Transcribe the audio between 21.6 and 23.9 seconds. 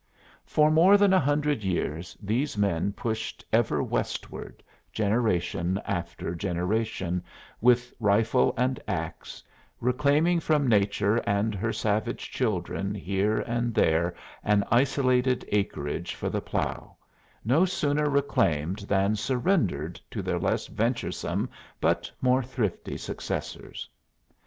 but more thrifty successors.